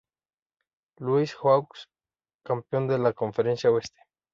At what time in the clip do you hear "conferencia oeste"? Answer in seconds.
3.13-3.99